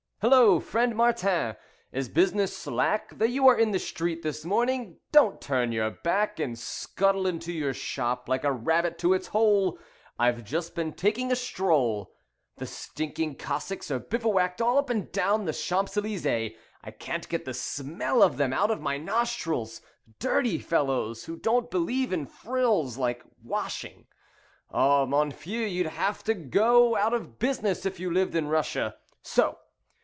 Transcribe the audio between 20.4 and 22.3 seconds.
fellows, who don't believe in